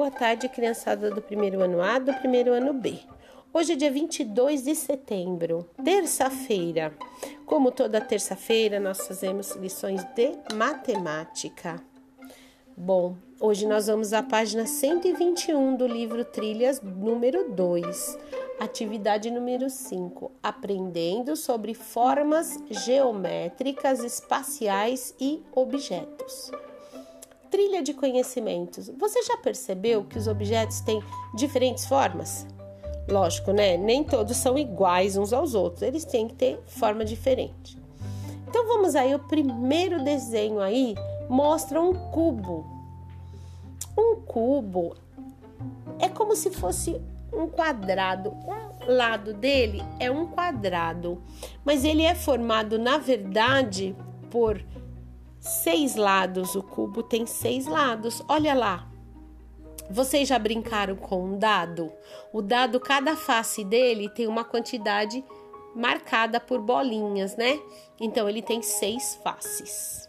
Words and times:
Boa 0.00 0.10
tarde, 0.10 0.48
criançada 0.48 1.10
do 1.10 1.20
primeiro 1.20 1.60
ano 1.60 1.82
A, 1.82 1.98
do 1.98 2.14
primeiro 2.14 2.54
ano 2.54 2.72
B. 2.72 3.00
Hoje 3.52 3.74
é 3.74 3.76
dia 3.76 3.90
22 3.90 4.62
de 4.62 4.74
setembro, 4.74 5.68
terça-feira. 5.84 6.94
Como 7.44 7.70
toda 7.70 8.00
terça-feira, 8.00 8.80
nós 8.80 9.06
fazemos 9.06 9.50
lições 9.56 10.02
de 10.14 10.32
matemática. 10.54 11.84
Bom, 12.74 13.14
hoje 13.38 13.66
nós 13.66 13.88
vamos 13.88 14.14
à 14.14 14.22
página 14.22 14.64
121 14.64 15.76
do 15.76 15.86
livro 15.86 16.24
Trilhas 16.24 16.80
número 16.80 17.50
2, 17.50 18.18
atividade 18.58 19.30
número 19.30 19.68
5, 19.68 20.32
aprendendo 20.42 21.36
sobre 21.36 21.74
formas 21.74 22.58
geométricas, 22.70 24.02
espaciais 24.02 25.14
e 25.20 25.42
objetos. 25.54 26.50
Trilha 27.50 27.82
de 27.82 27.92
conhecimentos. 27.92 28.88
Você 28.98 29.22
já 29.22 29.36
percebeu 29.36 30.04
que 30.04 30.16
os 30.16 30.28
objetos 30.28 30.80
têm 30.80 31.02
diferentes 31.34 31.84
formas? 31.84 32.46
Lógico, 33.08 33.52
né? 33.52 33.76
Nem 33.76 34.04
todos 34.04 34.36
são 34.36 34.56
iguais 34.56 35.16
uns 35.16 35.32
aos 35.32 35.54
outros, 35.54 35.82
eles 35.82 36.04
têm 36.04 36.28
que 36.28 36.34
ter 36.34 36.60
forma 36.66 37.04
diferente. 37.04 37.76
Então 38.46 38.66
vamos 38.66 38.94
aí, 38.94 39.14
o 39.14 39.18
primeiro 39.18 40.02
desenho 40.04 40.60
aí 40.60 40.94
mostra 41.28 41.80
um 41.80 41.92
cubo. 42.10 42.64
Um 43.98 44.16
cubo 44.16 44.96
é 45.98 46.08
como 46.08 46.36
se 46.36 46.50
fosse 46.50 47.00
um 47.32 47.48
quadrado. 47.48 48.30
Um 48.30 48.92
lado 48.92 49.34
dele 49.34 49.82
é 49.98 50.10
um 50.10 50.26
quadrado, 50.26 51.22
mas 51.64 51.84
ele 51.84 52.02
é 52.02 52.14
formado, 52.14 52.78
na 52.78 52.98
verdade, 52.98 53.94
por 54.30 54.62
seis 55.40 55.96
lados. 55.96 56.54
O 56.54 56.62
cubo 56.62 57.02
tem 57.02 57.26
seis 57.26 57.66
lados. 57.66 58.22
Olha 58.28 58.54
lá. 58.54 58.86
Vocês 59.90 60.28
já 60.28 60.38
brincaram 60.38 60.94
com 60.94 61.24
um 61.24 61.38
dado? 61.38 61.90
O 62.32 62.40
dado, 62.40 62.78
cada 62.78 63.16
face 63.16 63.64
dele 63.64 64.08
tem 64.08 64.28
uma 64.28 64.44
quantidade 64.44 65.24
marcada 65.74 66.38
por 66.38 66.60
bolinhas, 66.60 67.36
né? 67.36 67.58
Então 67.98 68.28
ele 68.28 68.42
tem 68.42 68.62
seis 68.62 69.16
faces. 69.24 70.08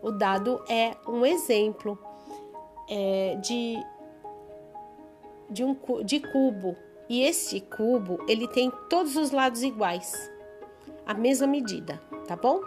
O 0.00 0.12
dado 0.12 0.62
é 0.68 0.94
um 1.08 1.26
exemplo 1.26 1.98
é, 2.88 3.36
de, 3.42 3.82
de 5.50 5.64
um 5.64 5.76
de 6.04 6.20
cubo. 6.20 6.76
E 7.08 7.22
esse 7.22 7.60
cubo 7.60 8.24
ele 8.28 8.46
tem 8.46 8.70
todos 8.88 9.16
os 9.16 9.30
lados 9.30 9.62
iguais, 9.62 10.30
a 11.06 11.14
mesma 11.14 11.46
medida, 11.46 12.00
tá 12.26 12.36
bom? 12.36 12.60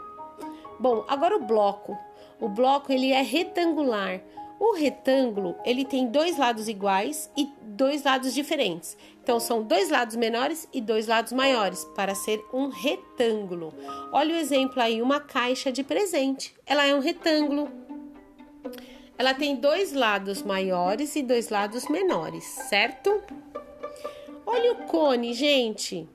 Bom, 0.81 1.05
agora 1.07 1.37
o 1.37 1.45
bloco. 1.45 1.95
O 2.39 2.49
bloco 2.49 2.91
ele 2.91 3.11
é 3.11 3.21
retangular. 3.21 4.19
O 4.59 4.73
retângulo 4.73 5.55
ele 5.63 5.85
tem 5.85 6.07
dois 6.07 6.39
lados 6.39 6.67
iguais 6.67 7.29
e 7.37 7.47
dois 7.61 8.03
lados 8.03 8.33
diferentes. 8.33 8.97
Então 9.21 9.39
são 9.39 9.61
dois 9.61 9.91
lados 9.91 10.15
menores 10.15 10.67
e 10.73 10.81
dois 10.81 11.05
lados 11.05 11.33
maiores 11.33 11.85
para 11.95 12.15
ser 12.15 12.43
um 12.51 12.69
retângulo. 12.69 13.71
Olha 14.11 14.33
o 14.33 14.39
exemplo 14.39 14.81
aí, 14.81 15.03
uma 15.03 15.19
caixa 15.19 15.71
de 15.71 15.83
presente. 15.83 16.55
Ela 16.65 16.87
é 16.87 16.95
um 16.95 16.99
retângulo. 16.99 17.69
Ela 19.19 19.35
tem 19.35 19.57
dois 19.57 19.93
lados 19.93 20.41
maiores 20.41 21.15
e 21.15 21.21
dois 21.21 21.49
lados 21.49 21.87
menores, 21.89 22.43
certo? 22.43 23.21
Olha 24.47 24.71
o 24.71 24.87
cone, 24.87 25.31
gente. 25.35 26.09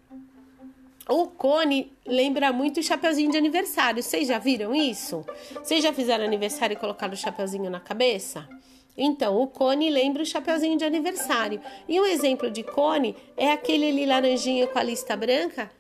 O 1.09 1.29
cone 1.29 1.93
lembra 2.05 2.53
muito 2.53 2.81
o 2.81 2.83
chapeuzinho 2.83 3.31
de 3.31 3.39
aniversário. 3.39 4.03
Vocês 4.03 4.27
já 4.27 4.41
viram 4.41 4.75
isso? 4.75 5.25
Vocês 5.55 5.83
já 5.83 5.93
fizeram 5.93 6.25
aniversário 6.25 6.75
e 6.75 6.77
colocaram 6.77 7.15
o 7.15 7.17
chapeuzinho 7.17 7.71
na 7.71 7.79
cabeça? 7.79 8.49
Então, 8.97 9.41
o 9.41 9.47
cone 9.47 9.89
lembra 9.89 10.23
o 10.23 10.27
chapeuzinho 10.27 10.77
de 10.77 10.85
aniversário. 10.85 11.61
E 11.87 12.01
um 12.01 12.05
exemplo 12.05 12.51
de 12.51 12.65
cone 12.65 13.15
é 13.37 13.53
aquele 13.53 13.89
ali 13.89 14.05
laranjinha 14.05 14.67
com 14.67 14.79
a 14.79 14.83
lista 14.83 15.17
branca, 15.17 15.71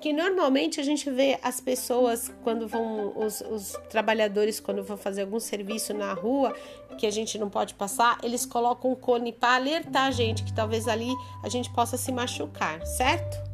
que 0.00 0.12
normalmente 0.12 0.80
a 0.80 0.82
gente 0.82 1.08
vê 1.08 1.38
as 1.40 1.60
pessoas 1.60 2.32
quando 2.42 2.66
vão, 2.66 3.16
os, 3.16 3.42
os 3.42 3.72
trabalhadores 3.88 4.58
quando 4.58 4.82
vão 4.82 4.96
fazer 4.96 5.22
algum 5.22 5.38
serviço 5.38 5.94
na 5.94 6.12
rua, 6.14 6.52
que 6.98 7.06
a 7.06 7.10
gente 7.10 7.38
não 7.38 7.48
pode 7.48 7.74
passar, 7.74 8.18
eles 8.24 8.44
colocam 8.44 8.90
um 8.90 8.96
cone 8.96 9.32
para 9.32 9.54
alertar 9.54 10.06
a 10.06 10.10
gente 10.10 10.42
que 10.42 10.52
talvez 10.52 10.88
ali 10.88 11.12
a 11.44 11.48
gente 11.48 11.70
possa 11.72 11.96
se 11.96 12.10
machucar, 12.10 12.84
certo? 12.84 13.53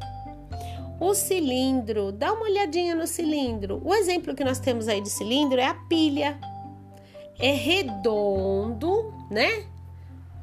O 1.01 1.15
cilindro, 1.15 2.11
dá 2.11 2.31
uma 2.31 2.43
olhadinha 2.43 2.93
no 2.93 3.07
cilindro. 3.07 3.81
O 3.83 3.91
exemplo 3.91 4.35
que 4.35 4.43
nós 4.43 4.59
temos 4.59 4.87
aí 4.87 5.01
de 5.01 5.09
cilindro 5.09 5.59
é 5.59 5.65
a 5.65 5.73
pilha. 5.73 6.39
É 7.39 7.51
redondo, 7.53 9.11
né? 9.27 9.65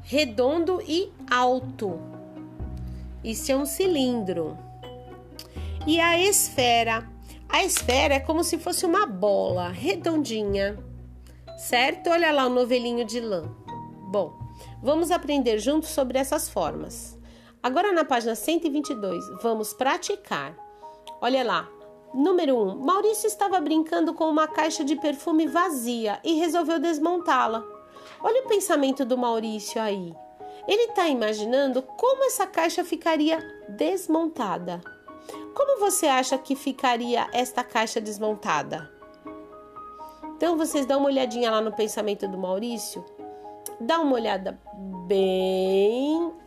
Redondo 0.03 0.81
e 0.85 1.13
alto. 1.31 1.97
Isso 3.23 3.53
é 3.53 3.55
um 3.55 3.65
cilindro. 3.65 4.57
E 5.87 5.97
a 5.97 6.19
esfera? 6.19 7.07
A 7.47 7.63
esfera 7.63 8.15
é 8.15 8.19
como 8.19 8.43
se 8.43 8.57
fosse 8.57 8.85
uma 8.85 9.07
bola 9.07 9.69
redondinha, 9.69 10.77
certo? 11.57 12.09
Olha 12.09 12.33
lá 12.33 12.47
o 12.47 12.49
novelinho 12.49 13.05
de 13.05 13.21
lã. 13.21 13.49
Bom, 14.11 14.37
vamos 14.83 15.09
aprender 15.09 15.57
juntos 15.57 15.87
sobre 15.91 16.17
essas 16.17 16.49
formas. 16.49 17.18
Agora 17.61 17.91
na 17.91 18.05
página 18.05 18.35
122, 18.35 19.41
vamos 19.41 19.73
praticar. 19.73 20.55
Olha 21.19 21.43
lá. 21.43 21.69
Número 22.13 22.55
1. 22.55 22.61
Um, 22.61 22.75
Maurício 22.77 23.27
estava 23.27 23.59
brincando 23.59 24.13
com 24.13 24.29
uma 24.29 24.47
caixa 24.47 24.83
de 24.83 24.95
perfume 24.95 25.45
vazia 25.45 26.19
e 26.23 26.35
resolveu 26.35 26.79
desmontá-la. 26.79 27.63
Olha 28.23 28.43
o 28.43 28.47
pensamento 28.47 29.03
do 29.03 29.17
Maurício 29.17 29.81
aí. 29.81 30.15
Ele 30.67 30.83
está 30.83 31.07
imaginando 31.07 31.81
como 31.81 32.23
essa 32.23 32.47
caixa 32.47 32.83
ficaria 32.83 33.39
desmontada. 33.67 34.81
Como 35.53 35.81
você 35.81 36.07
acha 36.07 36.37
que 36.37 36.55
ficaria 36.55 37.27
esta 37.33 37.63
caixa 37.63 37.99
desmontada? 37.99 38.89
Então 40.37 40.57
vocês 40.57 40.85
dão 40.85 40.99
uma 40.99 41.09
olhadinha 41.09 41.51
lá 41.51 41.59
no 41.59 41.73
pensamento 41.73 42.25
do 42.25 42.37
Maurício. 42.37 43.03
Dá 43.81 43.99
uma 43.99 44.13
olhada 44.13 44.59
bem 45.05 46.38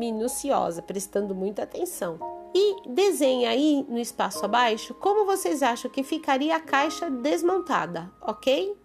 minuciosa, 0.00 0.80
prestando 0.80 1.34
muita 1.34 1.62
atenção. 1.62 2.18
E 2.54 2.88
desenha 2.88 3.50
aí 3.50 3.84
no 3.88 3.98
espaço 3.98 4.44
abaixo 4.44 4.94
como 4.94 5.26
vocês 5.26 5.62
acham 5.62 5.90
que 5.90 6.02
ficaria 6.02 6.56
a 6.56 6.60
caixa 6.60 7.08
desmontada, 7.10 8.10
ok? 8.20 8.76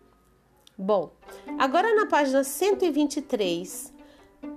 Bom, 0.78 1.12
agora 1.58 1.96
na 1.96 2.06
página 2.06 2.44
123, 2.44 3.94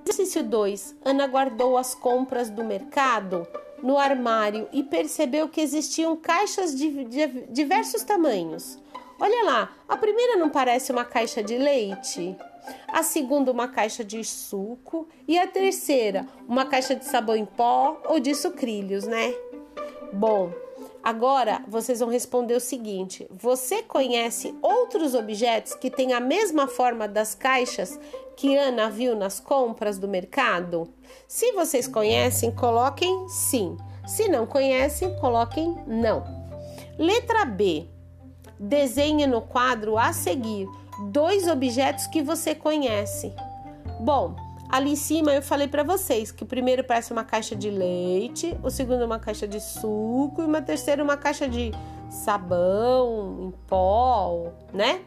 exercício 0.03 0.43
2, 0.43 0.97
Ana 1.05 1.29
guardou 1.29 1.79
as 1.79 1.95
compras 1.95 2.51
do 2.51 2.65
mercado 2.65 3.47
no 3.83 3.97
armário 3.97 4.69
e 4.73 4.83
percebeu 4.83 5.49
que 5.49 5.61
existiam 5.61 6.17
caixas 6.17 6.75
de 6.75 7.05
diversos 7.49 8.03
tamanhos. 8.03 8.79
Olha 9.21 9.45
lá, 9.45 9.77
a 9.89 9.97
primeira 9.97 10.37
não 10.37 10.51
parece 10.51 10.91
uma 10.91 11.05
caixa 11.05 11.43
de 11.43 11.57
leite? 11.57 12.37
A 12.89 13.03
segunda 13.03 13.51
uma 13.51 13.69
caixa 13.69 14.05
de 14.05 14.23
suco 14.25 15.09
e 15.27 15.39
a 15.39 15.47
terceira 15.47 16.27
uma 16.49 16.67
caixa 16.67 16.95
de 16.95 17.05
sabão 17.05 17.37
em 17.37 17.45
pó 17.45 18.01
ou 18.07 18.19
de 18.21 18.35
sucrilhos, 18.35 19.07
né? 19.07 19.35
Bom, 20.13 20.53
agora 21.03 21.63
vocês 21.69 22.01
vão 22.01 22.09
responder 22.09 22.55
o 22.55 22.61
seguinte: 22.61 23.27
você 23.31 23.83
conhece 23.83 24.55
outros 24.63 25.15
objetos 25.15 25.75
que 25.75 25.91
têm 25.91 26.13
a 26.13 26.21
mesma 26.21 26.67
forma 26.67 27.07
das 27.07 27.35
caixas 27.35 27.99
que 28.37 28.57
Ana 28.57 28.89
viu 28.89 29.17
nas 29.17 29.41
compras 29.41 29.99
do 29.99 30.09
mercado? 30.09 30.89
Se 31.27 31.53
vocês 31.53 31.87
conhecem, 31.89 32.51
coloquem 32.51 33.29
sim. 33.29 33.77
Se 34.07 34.29
não 34.29 34.47
conhecem, 34.47 35.15
coloquem 35.21 35.77
não. 35.87 36.25
Letra 36.99 37.45
B. 37.45 37.87
Desenhe 38.59 39.27
no 39.27 39.41
quadro 39.41 39.97
a 39.97 40.13
seguir 40.13 40.69
dois 41.11 41.47
objetos 41.47 42.07
que 42.07 42.23
você 42.23 42.55
conhece. 42.55 43.33
Bom, 44.01 44.35
ali 44.69 44.93
em 44.93 44.97
cima 44.97 45.33
eu 45.33 45.43
falei 45.43 45.69
para 45.69 45.83
vocês 45.83 46.31
que 46.31 46.43
o 46.43 46.47
primeiro 46.47 46.85
parece 46.85 47.13
uma 47.13 47.25
caixa 47.25 47.55
de 47.55 47.71
leite, 47.71 48.57
o 48.63 48.71
segundo 48.71 49.05
uma 49.05 49.19
caixa 49.19 49.47
de 49.47 49.61
suco 49.61 50.43
e 50.43 50.45
uma 50.45 50.61
terceira 50.61 51.03
uma 51.03 51.17
caixa 51.17 51.49
de 51.49 51.73
sabão 52.11 53.39
em 53.41 53.51
pó, 53.67 54.53
né? 54.73 55.01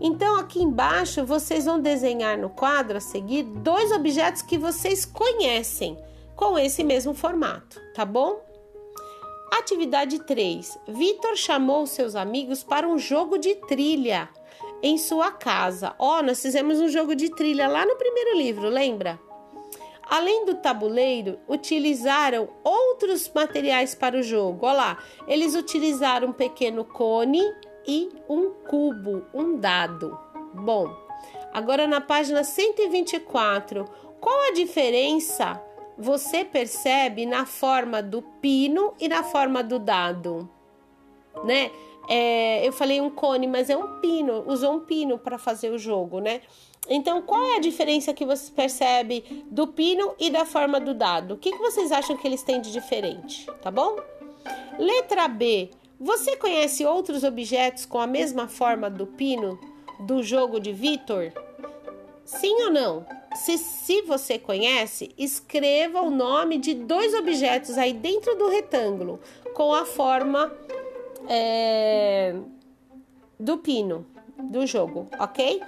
Então 0.00 0.38
aqui 0.38 0.62
embaixo 0.62 1.24
vocês 1.24 1.64
vão 1.64 1.80
desenhar 1.80 2.38
no 2.38 2.48
quadro 2.48 2.98
a 2.98 3.00
seguir 3.00 3.42
dois 3.42 3.90
objetos 3.90 4.42
que 4.42 4.56
vocês 4.56 5.04
conhecem 5.04 5.98
com 6.36 6.56
esse 6.56 6.84
mesmo 6.84 7.14
formato, 7.14 7.80
tá 7.94 8.04
bom? 8.04 8.47
Atividade 9.52 10.20
3. 10.20 10.78
Vitor 10.88 11.36
chamou 11.36 11.86
seus 11.86 12.14
amigos 12.14 12.62
para 12.62 12.88
um 12.88 12.98
jogo 12.98 13.38
de 13.38 13.54
trilha 13.54 14.28
em 14.82 14.96
sua 14.98 15.30
casa. 15.30 15.94
Ó, 15.98 16.18
oh, 16.18 16.22
nós 16.22 16.40
fizemos 16.40 16.80
um 16.80 16.88
jogo 16.88 17.14
de 17.14 17.30
trilha 17.30 17.68
lá 17.68 17.84
no 17.84 17.96
primeiro 17.96 18.36
livro, 18.36 18.68
lembra? 18.68 19.18
Além 20.02 20.46
do 20.46 20.54
tabuleiro, 20.54 21.38
utilizaram 21.46 22.48
outros 22.64 23.30
materiais 23.34 23.94
para 23.94 24.16
o 24.16 24.22
jogo. 24.22 24.66
Olha 24.66 24.76
lá, 24.76 24.98
eles 25.26 25.54
utilizaram 25.54 26.28
um 26.28 26.32
pequeno 26.32 26.84
cone 26.84 27.42
e 27.86 28.08
um 28.28 28.50
cubo, 28.50 29.26
um 29.34 29.56
dado. 29.58 30.18
Bom, 30.54 31.08
Agora 31.52 31.86
na 31.86 32.00
página 32.00 32.44
124, 32.44 33.84
qual 34.20 34.48
a 34.48 34.52
diferença 34.52 35.60
você 35.98 36.44
percebe 36.44 37.26
na 37.26 37.44
forma 37.44 38.00
do 38.00 38.22
pino 38.22 38.94
e 39.00 39.08
na 39.08 39.24
forma 39.24 39.62
do 39.64 39.78
dado? 39.78 40.48
Né? 41.44 41.70
É, 42.08 42.66
eu 42.66 42.72
falei 42.72 43.00
um 43.00 43.10
cone, 43.10 43.46
mas 43.46 43.68
é 43.68 43.76
um 43.76 44.00
pino, 44.00 44.44
usou 44.46 44.74
um 44.74 44.80
pino 44.80 45.18
para 45.18 45.36
fazer 45.36 45.70
o 45.70 45.78
jogo, 45.78 46.20
né? 46.20 46.40
Então, 46.88 47.20
qual 47.20 47.42
é 47.42 47.56
a 47.56 47.60
diferença 47.60 48.14
que 48.14 48.24
você 48.24 48.50
percebe 48.50 49.44
do 49.50 49.66
pino 49.66 50.14
e 50.18 50.30
da 50.30 50.46
forma 50.46 50.80
do 50.80 50.94
dado? 50.94 51.34
O 51.34 51.36
que, 51.36 51.52
que 51.52 51.58
vocês 51.58 51.92
acham 51.92 52.16
que 52.16 52.26
eles 52.26 52.42
têm 52.42 52.62
de 52.62 52.72
diferente? 52.72 53.46
Tá 53.60 53.70
bom? 53.70 53.96
Letra 54.78 55.28
B. 55.28 55.70
Você 56.00 56.36
conhece 56.36 56.86
outros 56.86 57.24
objetos 57.24 57.84
com 57.84 57.98
a 57.98 58.06
mesma 58.06 58.48
forma 58.48 58.88
do 58.88 59.06
pino 59.06 59.58
do 60.00 60.22
jogo 60.22 60.60
de 60.60 60.72
Vitor? 60.72 61.32
Sim 62.24 62.54
ou 62.62 62.70
não? 62.70 63.17
Se, 63.34 63.58
se 63.58 64.02
você 64.02 64.38
conhece, 64.38 65.14
escreva 65.16 66.00
o 66.02 66.10
nome 66.10 66.58
de 66.58 66.74
dois 66.74 67.14
objetos 67.14 67.76
aí 67.76 67.92
dentro 67.92 68.36
do 68.36 68.48
retângulo 68.48 69.20
com 69.54 69.72
a 69.72 69.84
forma 69.84 70.52
é, 71.28 72.34
do 73.38 73.58
pino 73.58 74.06
do 74.38 74.66
jogo, 74.66 75.08
ok? 75.18 75.60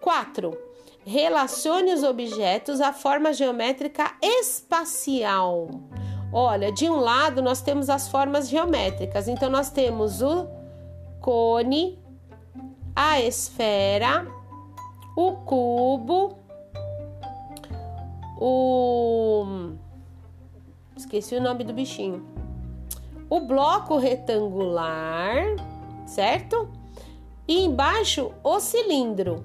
4. 0.00 0.56
Relacione 1.04 1.92
os 1.92 2.02
objetos 2.02 2.80
à 2.80 2.92
forma 2.92 3.32
geométrica 3.32 4.12
espacial. 4.22 5.68
Olha, 6.32 6.70
de 6.70 6.88
um 6.88 6.96
lado 6.96 7.42
nós 7.42 7.60
temos 7.60 7.90
as 7.90 8.08
formas 8.08 8.48
geométricas, 8.48 9.26
então 9.26 9.50
nós 9.50 9.70
temos 9.70 10.22
o 10.22 10.46
cone, 11.20 11.98
a 12.94 13.20
esfera, 13.20 14.26
o 15.16 15.32
cubo, 15.32 16.38
o. 18.40 19.44
Esqueci 20.96 21.36
o 21.36 21.42
nome 21.42 21.62
do 21.62 21.72
bichinho. 21.72 22.26
O 23.28 23.40
bloco 23.40 23.96
retangular, 23.96 25.44
certo? 26.06 26.68
E 27.46 27.60
embaixo 27.60 28.32
o 28.42 28.58
cilindro. 28.58 29.44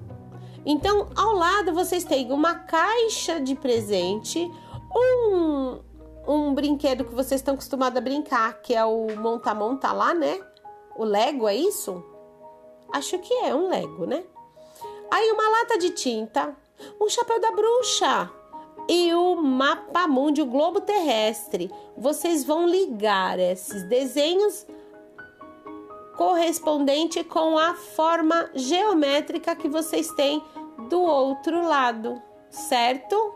Então, 0.64 1.08
ao 1.14 1.32
lado 1.34 1.72
vocês 1.72 2.02
têm 2.02 2.32
uma 2.32 2.54
caixa 2.54 3.38
de 3.40 3.54
presente, 3.54 4.50
um, 4.94 5.78
um 6.26 6.54
brinquedo 6.54 7.04
que 7.04 7.14
vocês 7.14 7.40
estão 7.40 7.54
acostumados 7.54 7.96
a 7.96 8.00
brincar, 8.00 8.60
que 8.62 8.74
é 8.74 8.84
o 8.84 9.16
monta-monta 9.16 9.92
lá, 9.92 10.12
né? 10.12 10.40
O 10.96 11.04
Lego, 11.04 11.46
é 11.46 11.54
isso? 11.54 12.02
Acho 12.92 13.18
que 13.18 13.32
é 13.32 13.54
um 13.54 13.68
Lego, 13.68 14.06
né? 14.06 14.24
Aí 15.10 15.30
uma 15.30 15.48
lata 15.48 15.78
de 15.78 15.90
tinta, 15.90 16.56
um 17.00 17.08
chapéu 17.08 17.40
da 17.40 17.52
bruxa 17.52 18.30
e 18.88 19.12
o 19.14 19.36
mapa 19.36 20.06
mundi, 20.06 20.40
o 20.40 20.46
globo 20.46 20.80
terrestre. 20.80 21.70
Vocês 21.96 22.44
vão 22.44 22.66
ligar 22.66 23.38
esses 23.38 23.82
desenhos 23.88 24.66
correspondente 26.16 27.22
com 27.22 27.58
a 27.58 27.74
forma 27.74 28.50
geométrica 28.54 29.54
que 29.54 29.68
vocês 29.68 30.10
têm 30.12 30.42
do 30.88 31.00
outro 31.00 31.66
lado, 31.66 32.20
certo? 32.48 33.34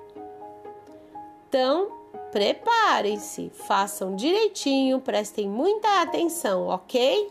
Então, 1.49 1.91
preparem-se, 2.33 3.51
façam 3.67 4.17
direitinho, 4.17 5.01
prestem 5.01 5.49
muita 5.49 6.01
atenção, 6.01 6.69
ok? 6.69 7.31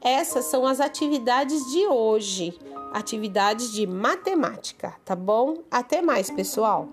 Essas 0.00 0.46
são 0.46 0.66
as 0.66 0.80
atividades 0.80 1.62
de 1.70 1.86
hoje, 1.86 2.58
atividades 2.92 3.70
de 3.70 3.86
matemática, 3.86 4.96
tá 5.04 5.14
bom? 5.14 5.58
Até 5.70 6.00
mais, 6.00 6.30
pessoal! 6.30 6.88